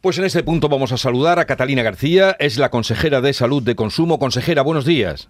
[0.00, 3.62] Pues en este punto vamos a saludar a Catalina García, es la consejera de Salud
[3.62, 4.18] de Consumo.
[4.18, 5.28] Consejera, buenos días.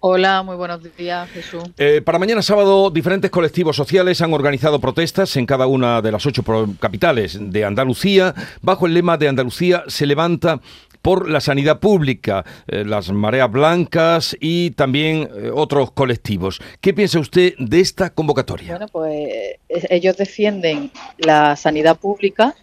[0.00, 1.64] Hola, muy buenos días, Jesús.
[1.76, 6.24] Eh, para mañana sábado, diferentes colectivos sociales han organizado protestas en cada una de las
[6.24, 6.44] ocho
[6.78, 8.32] capitales de Andalucía,
[8.62, 10.60] bajo el lema de Andalucía se levanta
[11.02, 16.60] por la sanidad pública, eh, las mareas blancas y también eh, otros colectivos.
[16.80, 18.70] ¿Qué piensa usted de esta convocatoria?
[18.70, 19.58] Bueno, pues
[19.90, 22.54] ellos defienden la sanidad pública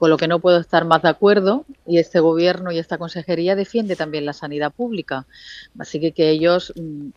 [0.00, 3.54] con lo que no puedo estar más de acuerdo y este gobierno y esta consejería
[3.54, 5.26] defiende también la sanidad pública.
[5.78, 7.10] Así que que ellos mm,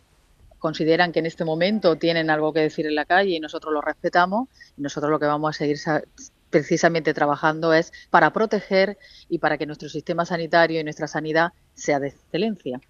[0.58, 3.80] consideran que en este momento tienen algo que decir en la calle y nosotros lo
[3.80, 5.78] respetamos y nosotros lo que vamos a seguir
[6.50, 8.98] precisamente trabajando es para proteger
[9.30, 12.82] y para que nuestro sistema sanitario y nuestra sanidad sea de excelencia.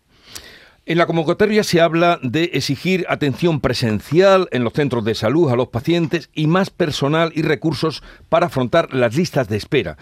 [0.87, 5.57] En la convocatoria se habla de exigir atención presencial en los centros de salud a
[5.57, 9.97] los pacientes y más personal y recursos para afrontar las listas de espera.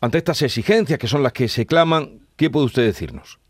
[0.00, 3.40] Ante estas exigencias que son las que se claman, ¿qué puede usted decirnos?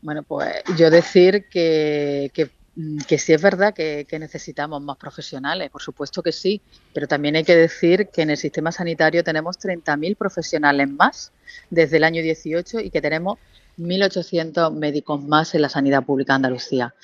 [0.00, 5.82] Bueno, pues yo decir que, que, sí es verdad que, que, necesitamos más profesionales, por
[5.82, 6.62] supuesto que sí,
[6.94, 11.32] pero también hay que decir que en el sistema sanitario tenemos 30.000 profesionales más
[11.68, 13.38] desde el año 18 y que tenemos
[13.78, 16.94] 1.800 médicos más en la sanidad pública de Andalucía.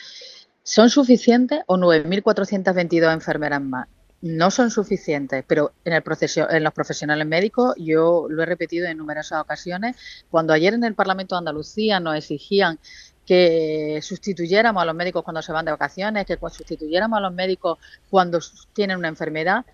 [0.62, 3.86] ¿Son suficientes o 9.422 enfermeras más?
[4.22, 8.86] No son suficientes, pero en, el proceso, en los profesionales médicos, yo lo he repetido
[8.86, 9.96] en numerosas ocasiones,
[10.30, 12.78] cuando ayer en el Parlamento de Andalucía nos exigían
[13.26, 17.78] que sustituyéramos a los médicos cuando se van de vacaciones, que sustituyéramos a los médicos
[18.08, 18.38] cuando
[18.72, 19.66] tienen una enfermedad,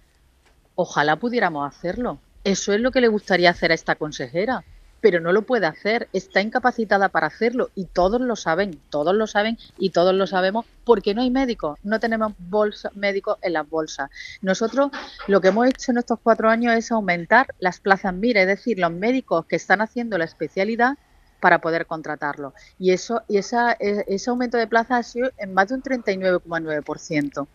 [0.74, 2.18] ojalá pudiéramos hacerlo.
[2.42, 4.64] Eso es lo que le gustaría hacer a esta consejera
[5.00, 9.26] pero no lo puede hacer, está incapacitada para hacerlo y todos lo saben, todos lo
[9.26, 13.68] saben y todos lo sabemos porque no hay médicos, no tenemos bolsa, médicos en las
[13.68, 14.10] bolsas.
[14.42, 14.90] Nosotros
[15.26, 18.78] lo que hemos hecho en estos cuatro años es aumentar las plazas MIRA, es decir,
[18.78, 20.96] los médicos que están haciendo la especialidad
[21.40, 22.54] para poder contratarlo.
[22.78, 25.82] Y eso y esa, e, ese aumento de plazas ha sido en más de un
[25.82, 27.46] 39,9%.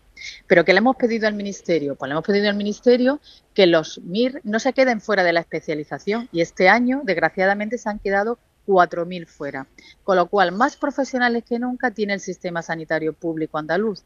[0.47, 1.95] ¿Pero qué le hemos pedido al Ministerio?
[1.95, 3.19] Pues le hemos pedido al Ministerio
[3.53, 7.89] que los MIR no se queden fuera de la especialización y este año, desgraciadamente, se
[7.89, 9.67] han quedado 4.000 fuera.
[10.03, 14.03] Con lo cual, más profesionales que nunca tiene el sistema sanitario público andaluz.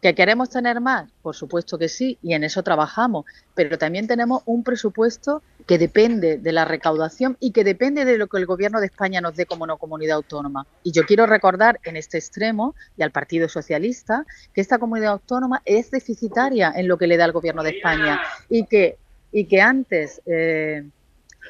[0.00, 1.10] ¿Que queremos tener más?
[1.20, 6.38] Por supuesto que sí, y en eso trabajamos, pero también tenemos un presupuesto que depende
[6.38, 9.44] de la recaudación y que depende de lo que el Gobierno de España nos dé
[9.44, 10.66] como no comunidad autónoma.
[10.82, 14.24] Y yo quiero recordar en este extremo y al Partido Socialista
[14.54, 18.20] que esta comunidad autónoma es deficitaria en lo que le da el Gobierno de España
[18.48, 18.96] y que,
[19.32, 20.22] y que antes...
[20.24, 20.84] Eh,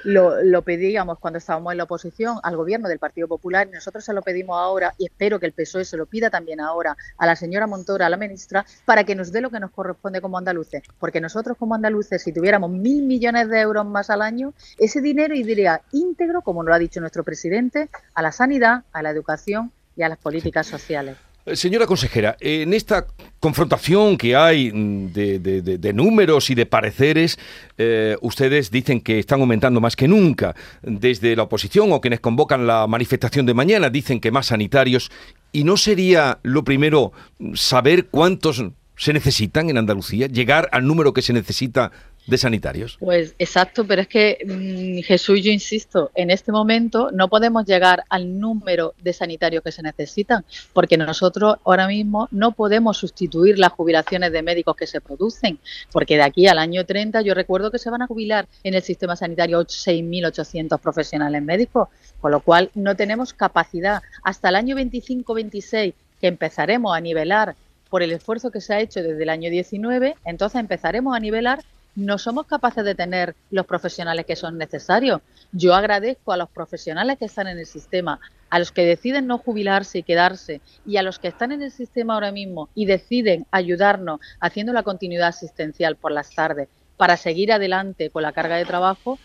[0.04, 4.22] lo, pedíamos cuando estábamos en la oposición al gobierno del Partido Popular nosotros se lo
[4.22, 7.66] pedimos ahora y espero que el PSOE se lo pida también ahora a la señora
[7.66, 10.82] Montora, a la ministra, para que nos dé lo que nos corresponde como andaluces.
[10.98, 15.34] Porque nosotros como andaluces, si tuviéramos mil millones de euros más al año, ese dinero
[15.34, 20.02] iría íntegro, como lo ha dicho nuestro presidente, a la sanidad, a la educación y
[20.02, 21.16] a las políticas sociales.
[21.46, 23.06] Eh, señora consejera, en esta
[23.40, 27.38] confrontación que hay mm, de, números y de pareceres,
[27.78, 30.54] eh, ustedes dicen que están aumentando más que nunca.
[30.82, 35.10] Desde la oposición o quienes convocan la manifestación de mañana dicen que más sanitarios.
[35.52, 37.12] ¿Y no sería lo primero
[37.54, 38.62] saber cuántos
[38.96, 40.26] se necesitan en Andalucía?
[40.26, 41.90] ¿Llegar al número que se necesita
[42.26, 42.96] de sanitarios.
[43.00, 48.04] Pues exacto, pero es que mm, Jesús, yo insisto, en este momento no podemos llegar
[48.08, 53.72] al número de sanitarios que se necesitan, porque nosotros ahora mismo no podemos sustituir las
[53.72, 55.58] jubilaciones de médicos que se producen,
[55.92, 58.82] porque de aquí al año 30 yo recuerdo que se van a jubilar en el
[58.82, 61.88] sistema sanitario 6.800 profesionales médicos,
[62.20, 67.56] con lo cual no tenemos capacidad hasta el año 25-26 que empezaremos a nivelar
[67.88, 71.60] por el esfuerzo que se ha hecho desde el año 19, entonces empezaremos a nivelar
[71.94, 75.20] no somos capaces de tener los profesionales que son necesarios.
[75.52, 79.38] Yo agradezco a los profesionales que están en el sistema, a los que deciden no
[79.38, 83.46] jubilarse y quedarse, y a los que están en el sistema ahora mismo y deciden
[83.50, 88.64] ayudarnos haciendo la continuidad asistencial por las tardes para seguir adelante con la carga de
[88.64, 89.18] trabajo,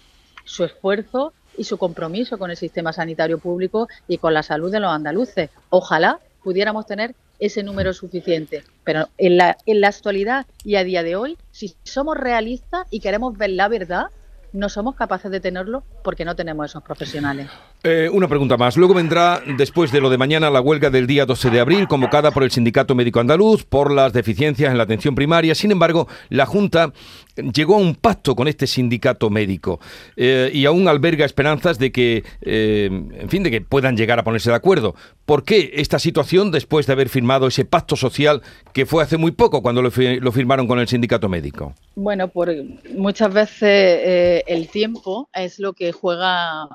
[0.45, 4.79] su esfuerzo y su compromiso con el sistema sanitario público y con la salud de
[4.79, 5.49] los andaluces.
[5.69, 8.63] Ojalá pudiéramos tener ese número suficiente.
[8.83, 12.99] Pero en la, en la actualidad y a día de hoy, si somos realistas y
[12.99, 14.05] queremos ver la verdad,
[14.51, 17.49] no somos capaces de tenerlo porque no tenemos esos profesionales.
[17.87, 18.77] Eh, una pregunta más.
[18.77, 22.31] Luego vendrá, después de lo de mañana, la huelga del día 12 de abril, convocada
[22.31, 25.53] por el Sindicato Médico Andaluz por las deficiencias en la atención primaria.
[25.53, 26.91] Sin embargo, la Junta
[27.35, 29.79] llegó a un pacto con este sindicato médico
[30.15, 34.23] eh, y aún alberga esperanzas de que, eh, en fin, de que puedan llegar a
[34.23, 34.95] ponerse de acuerdo.
[35.27, 38.41] ¿Por qué esta situación después de haber firmado ese pacto social
[38.73, 41.75] que fue hace muy poco cuando lo, firmaron con el sindicato médico?
[41.93, 42.51] Bueno, por
[42.95, 46.67] muchas veces el tiempo es lo que juega,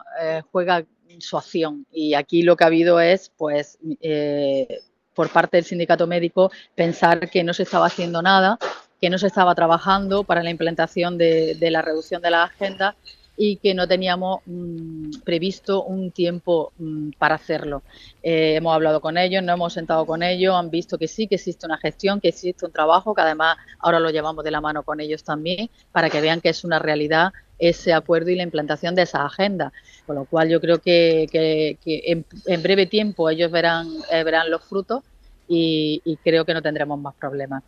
[0.53, 0.85] juega
[1.21, 4.81] su acción y aquí lo que ha habido es, pues, eh,
[5.15, 8.59] por parte del sindicato médico, pensar que no se estaba haciendo nada,
[9.01, 12.97] que no se estaba trabajando para la implantación de, de la reducción de la agenda
[13.43, 17.83] y que no teníamos mm, previsto un tiempo mm, para hacerlo.
[18.23, 21.37] Eh, hemos hablado con ellos, nos hemos sentado con ellos, han visto que sí, que
[21.37, 24.83] existe una gestión, que existe un trabajo, que además ahora lo llevamos de la mano
[24.83, 28.95] con ellos también, para que vean que es una realidad ese acuerdo y la implantación
[28.95, 29.73] de esa agenda.
[30.07, 35.05] Con lo cual yo creo que, en, breve tiempo ellos verán, eh, verán los frutos
[35.47, 37.63] y, creo que no tendremos más problemas.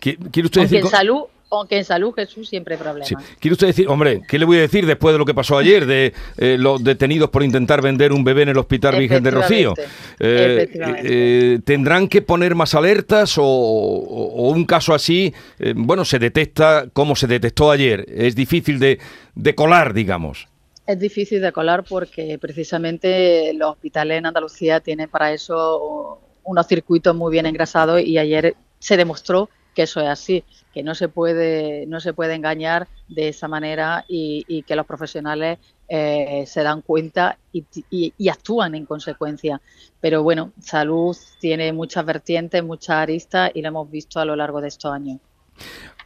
[0.00, 0.80] ¿Quiere usted decir...
[0.80, 1.24] en salud
[1.58, 3.12] aunque en salud Jesús siempre hay problemas.
[3.38, 5.86] ¿Quiere usted decir, hombre, qué le voy a decir después de lo que pasó ayer,
[5.86, 9.74] de eh, los detenidos por intentar vender un bebé en el Hospital Virgen de Rocío?
[10.18, 10.68] Eh,
[11.04, 15.34] eh, ¿Tendrán que poner más alertas o, un caso así,
[15.74, 18.04] bueno, se detecta como se detectó ayer?
[18.08, 18.98] Es difícil de,
[19.34, 20.48] de colar, digamos.
[20.86, 27.16] Es difícil de colar porque precisamente los hospitales en Andalucía tienen para eso unos circuitos
[27.16, 31.86] muy bien engrasados y ayer se demostró que eso es así, que no se puede,
[31.86, 37.38] no se puede engañar de esa manera y, que los profesionales eh, se dan cuenta
[37.52, 39.60] y, actúan en consecuencia.
[40.00, 44.60] Pero bueno, salud tiene muchas vertientes, muchas aristas y lo hemos visto a lo largo
[44.60, 45.20] de estos años.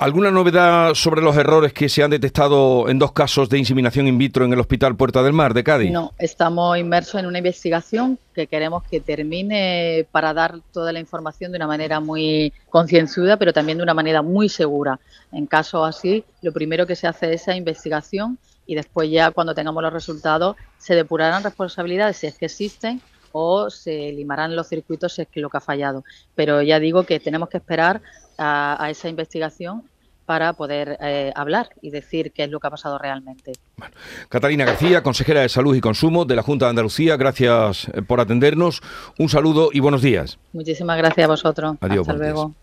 [0.01, 4.17] ¿Alguna novedad sobre los errores que se han detectado en dos casos de inseminación in
[4.17, 5.91] vitro en el Hospital Puerta del Mar de Cádiz?
[5.91, 11.51] No, estamos inmersos en una investigación que queremos que termine para dar toda la información
[11.51, 15.01] de una manera muy concienzuda, pero también de una manera muy segura.
[15.33, 19.53] En casos así, lo primero que se hace es esa investigación y después ya cuando
[19.53, 23.03] tengamos los resultados se depurarán responsabilidades si es que existen
[23.33, 26.05] o se limarán los circuitos si es que lo que ha fallado.
[26.35, 28.01] Pero ya digo que tenemos que esperar
[28.39, 29.83] a, esa investigación
[30.27, 33.53] para poder eh, hablar y decir qué es lo que ha pasado realmente.
[34.29, 38.21] Catalina García, consejera de Salud y Consumo de la Junta de Andalucía, gracias eh, por
[38.21, 38.83] atendernos.
[39.19, 40.39] Un saludo y buenos días.
[40.53, 41.77] Muchísimas gracias a vosotros.
[41.81, 42.07] Adiós.
[42.07, 42.55] Hasta luego.